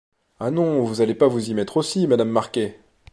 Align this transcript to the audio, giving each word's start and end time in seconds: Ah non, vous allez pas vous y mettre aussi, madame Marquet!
Ah 0.39 0.49
non, 0.49 0.83
vous 0.83 1.01
allez 1.01 1.13
pas 1.13 1.27
vous 1.27 1.51
y 1.51 1.53
mettre 1.53 1.77
aussi, 1.77 2.07
madame 2.07 2.31
Marquet! 2.31 2.79